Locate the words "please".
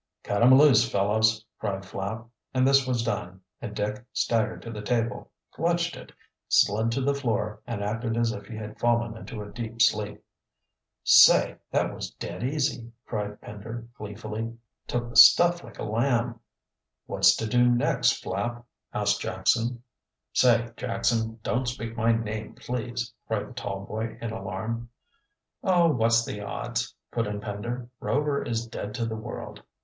22.55-23.13